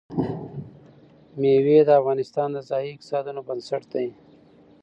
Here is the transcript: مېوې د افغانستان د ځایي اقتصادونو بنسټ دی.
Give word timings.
مېوې 1.39 1.77
د 1.87 1.89
افغانستان 1.99 2.49
د 2.53 2.57
ځایي 2.69 2.89
اقتصادونو 2.91 3.41
بنسټ 3.47 3.83
دی. 3.93 4.07